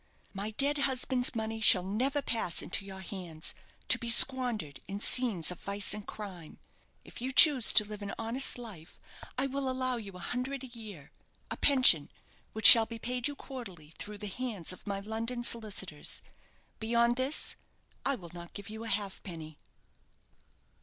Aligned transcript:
My 0.33 0.49
dead 0.49 0.79
husband's 0.79 1.35
money 1.35 1.61
shall 1.61 1.83
never 1.83 2.23
pass 2.23 2.63
into 2.63 2.83
your 2.83 3.01
hands, 3.01 3.53
to 3.87 3.99
be 3.99 4.09
squandered 4.09 4.79
in 4.87 4.99
scenes 4.99 5.51
of 5.51 5.59
vice 5.59 5.93
and 5.93 6.07
crime. 6.07 6.57
If 7.05 7.21
you 7.21 7.31
choose 7.31 7.71
to 7.73 7.85
live 7.85 8.01
an 8.01 8.15
honest 8.17 8.57
life, 8.57 8.99
I 9.37 9.45
will 9.45 9.69
allow 9.69 9.97
you 9.97 10.13
a 10.13 10.17
hundred 10.17 10.63
a 10.63 10.67
year 10.69 11.11
a 11.51 11.57
pension 11.57 12.09
which 12.53 12.65
shall 12.65 12.87
be 12.87 12.97
paid 12.97 13.27
you 13.27 13.35
quarterly 13.35 13.91
through 13.99 14.17
the 14.17 14.25
hands 14.25 14.73
of 14.73 14.87
my 14.87 15.01
London 15.01 15.43
solicitors. 15.43 16.23
Beyond 16.79 17.15
this, 17.15 17.55
I 18.03 18.15
will 18.15 18.31
not 18.33 18.55
give 18.55 18.71
you 18.71 18.83
a 18.83 18.87
halfpenny." 18.87 19.59